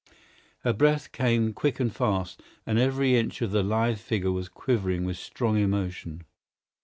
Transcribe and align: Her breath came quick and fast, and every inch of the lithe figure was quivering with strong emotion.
Her 0.61 0.73
breath 0.73 1.11
came 1.11 1.53
quick 1.53 1.79
and 1.79 1.95
fast, 1.95 2.41
and 2.65 2.79
every 2.79 3.15
inch 3.15 3.39
of 3.43 3.51
the 3.51 3.61
lithe 3.61 3.99
figure 3.99 4.31
was 4.31 4.49
quivering 4.49 5.03
with 5.03 5.17
strong 5.17 5.57
emotion. 5.59 6.23